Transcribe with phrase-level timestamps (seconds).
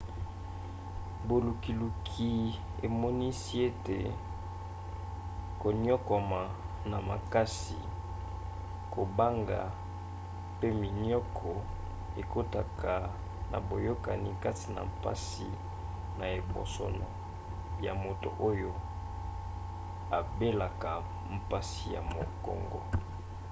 [1.27, 2.31] bolukiluki
[2.87, 3.99] emonisi ete
[5.61, 6.41] koniokwama
[6.91, 7.79] na makasi
[8.93, 9.61] kobanga
[10.59, 11.51] pe minioko
[12.21, 12.93] ekotaka
[13.51, 15.49] na boyokani kati na mpasi
[16.17, 17.07] na ebosono
[17.85, 18.71] ya moto oyo
[20.17, 20.91] abelaka
[21.35, 22.79] mpasi ya mukongo